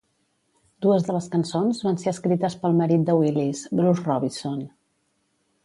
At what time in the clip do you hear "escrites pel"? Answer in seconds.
2.13-2.75